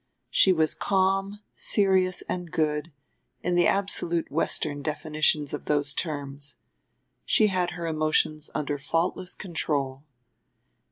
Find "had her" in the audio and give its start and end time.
7.53-7.85